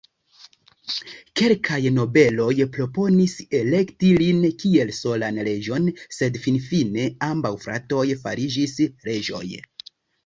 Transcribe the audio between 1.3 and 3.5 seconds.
Kelkaj nobeloj proponis